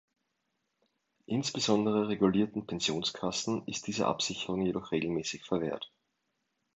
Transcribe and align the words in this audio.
Insbesondere 1.27 2.07
regulierten 2.07 2.65
Pensionskassen 2.65 3.67
ist 3.67 3.85
diese 3.85 4.07
Absicherung 4.07 4.65
jedoch 4.65 4.91
regelmäßig 4.91 5.43
verwehrt. 5.43 5.91